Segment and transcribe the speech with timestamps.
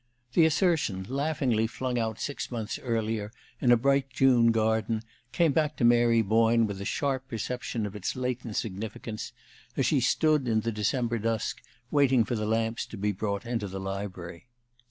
[0.33, 5.75] The assertion, laughingly flung out six months earlier in a bright June garden, came back
[5.75, 9.31] to Mary Boyne with a sharp perception of its latent significance
[9.77, 11.61] as she stood, in the December dusk,
[11.91, 14.47] waiting for the lamps to be brought into the library.